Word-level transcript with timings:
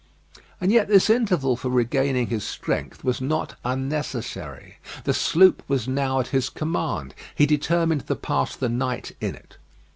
And 0.59 0.71
yet 0.71 0.87
this 0.87 1.11
interval 1.11 1.55
for 1.55 1.69
regaining 1.69 2.25
his 2.25 2.43
strength 2.43 3.03
was 3.03 3.21
not 3.21 3.53
unnecessary. 3.63 4.77
The 5.03 5.13
sloop 5.13 5.61
was 5.67 5.87
now 5.87 6.19
at 6.19 6.29
his 6.29 6.49
command; 6.49 7.13
he 7.35 7.45
determined 7.45 8.07
to 8.07 8.15
pass 8.15 8.55
the 8.55 8.67
night 8.67 9.11
in 9.21 9.35
it. 9.35 9.57